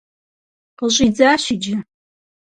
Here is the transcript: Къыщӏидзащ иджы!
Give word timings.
Къыщӏидзащ 0.77 1.43
иджы! 1.53 1.75